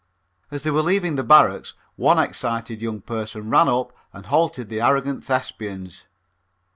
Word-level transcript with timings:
As 0.49 0.63
they 0.63 0.71
were 0.71 0.81
leaving 0.81 1.15
the 1.15 1.23
barracks 1.23 1.75
one 1.95 2.17
excited 2.17 2.81
young 2.81 3.01
person 3.01 3.51
ran 3.51 3.69
up 3.69 3.93
and 4.13 4.25
halted 4.25 4.67
the 4.67 4.81
arrogant 4.81 5.23
Thespians. 5.23 6.07